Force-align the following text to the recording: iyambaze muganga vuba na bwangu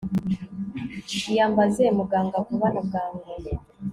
iyambaze 1.31 1.83
muganga 1.97 2.37
vuba 2.47 2.67
na 2.73 2.81
bwangu 2.87 3.29